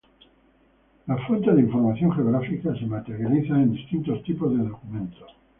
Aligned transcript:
Las 1.05 1.21
fuentes 1.27 1.53
de 1.53 1.61
información 1.61 2.11
geográfica 2.11 2.73
se 2.73 2.87
materializan 2.87 3.61
en 3.61 3.73
distintos 3.73 4.23
tipos 4.23 4.49
de 4.51 4.63
documentos. 4.63 5.29